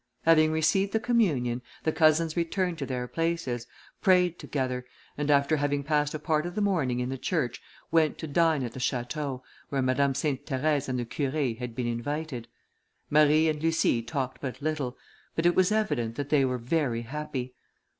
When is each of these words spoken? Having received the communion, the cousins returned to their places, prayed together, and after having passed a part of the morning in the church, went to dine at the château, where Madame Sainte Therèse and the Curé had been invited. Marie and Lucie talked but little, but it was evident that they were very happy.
Having 0.23 0.51
received 0.51 0.93
the 0.93 0.99
communion, 0.99 1.61
the 1.83 1.91
cousins 1.91 2.35
returned 2.35 2.79
to 2.79 2.87
their 2.87 3.07
places, 3.07 3.67
prayed 4.01 4.39
together, 4.39 4.83
and 5.15 5.29
after 5.29 5.57
having 5.57 5.83
passed 5.83 6.15
a 6.15 6.17
part 6.17 6.47
of 6.47 6.55
the 6.55 6.59
morning 6.59 6.99
in 6.99 7.09
the 7.09 7.19
church, 7.19 7.61
went 7.91 8.17
to 8.17 8.25
dine 8.25 8.63
at 8.63 8.71
the 8.71 8.79
château, 8.79 9.43
where 9.69 9.83
Madame 9.83 10.15
Sainte 10.15 10.43
Therèse 10.47 10.89
and 10.89 10.97
the 10.97 11.05
Curé 11.05 11.55
had 11.59 11.75
been 11.75 11.85
invited. 11.85 12.47
Marie 13.11 13.47
and 13.47 13.61
Lucie 13.61 14.01
talked 14.01 14.41
but 14.41 14.59
little, 14.59 14.97
but 15.35 15.45
it 15.45 15.53
was 15.53 15.71
evident 15.71 16.15
that 16.15 16.29
they 16.29 16.43
were 16.45 16.57
very 16.57 17.03
happy. 17.03 17.53